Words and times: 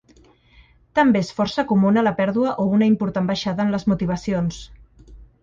També 0.99 1.21
és 1.25 1.29
força 1.39 1.65
comú 1.71 1.91
la 2.07 2.13
pèrdua 2.21 2.55
o 2.65 2.65
una 2.79 2.89
important 2.93 3.29
baixada 3.33 3.67
en 3.67 3.75
les 3.77 3.87
motivacions. 3.93 4.61